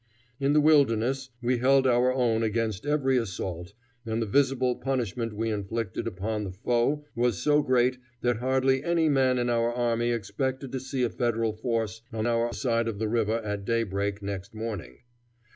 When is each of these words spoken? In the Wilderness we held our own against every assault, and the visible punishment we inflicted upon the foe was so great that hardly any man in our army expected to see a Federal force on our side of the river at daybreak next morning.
In 0.39 0.53
the 0.53 0.61
Wilderness 0.61 1.29
we 1.43 1.59
held 1.59 1.85
our 1.85 2.11
own 2.11 2.41
against 2.41 2.87
every 2.87 3.17
assault, 3.17 3.75
and 4.03 4.19
the 4.19 4.25
visible 4.25 4.77
punishment 4.77 5.31
we 5.31 5.51
inflicted 5.51 6.07
upon 6.07 6.43
the 6.43 6.51
foe 6.51 7.05
was 7.15 7.37
so 7.37 7.61
great 7.61 7.99
that 8.21 8.37
hardly 8.37 8.83
any 8.83 9.09
man 9.09 9.37
in 9.37 9.47
our 9.47 9.71
army 9.71 10.09
expected 10.09 10.71
to 10.71 10.79
see 10.79 11.03
a 11.03 11.09
Federal 11.11 11.53
force 11.53 12.01
on 12.11 12.25
our 12.25 12.51
side 12.51 12.87
of 12.87 12.97
the 12.97 13.07
river 13.07 13.41
at 13.43 13.63
daybreak 13.63 14.23
next 14.23 14.55
morning. 14.55 15.01